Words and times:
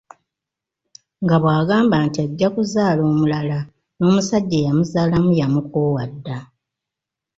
Nga 1.23 1.37
bw’agamba 1.41 1.97
nti 2.05 2.17
ajja 2.25 2.47
kuzaala 2.55 3.01
omulala 3.11 3.59
n’omusajja 3.97 4.55
eyamuzaalamu 4.59 5.31
yamukoowa 5.39 6.03
dda. 6.13 6.37